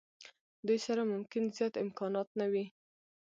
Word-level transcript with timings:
دوی 0.67 0.79
سره 0.85 1.01
ممکن 1.13 1.43
زیات 1.57 1.73
امکانات 1.85 2.27
نه 2.39 2.45
وي. 2.51 2.65